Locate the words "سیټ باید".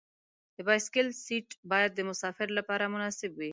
1.23-1.91